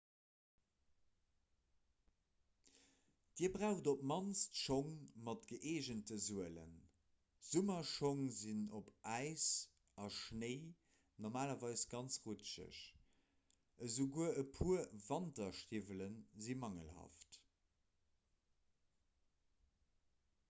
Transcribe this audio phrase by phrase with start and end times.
[3.39, 4.87] dir braucht op d'mannst schong
[5.27, 6.71] mat gëeegente suelen
[7.49, 9.45] summerschong sinn op äis
[10.05, 10.57] a schnéi
[11.25, 12.79] normalerweis ganz rutscheg
[13.89, 17.37] esouguer e puer wanterstiwwelen si mangelhaft